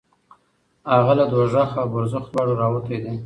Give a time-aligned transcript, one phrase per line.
[0.93, 3.13] هغه له دوزخ او برزخ دواړو راوتی دی.